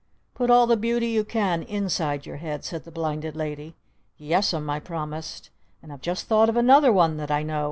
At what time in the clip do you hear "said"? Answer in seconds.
2.65-2.85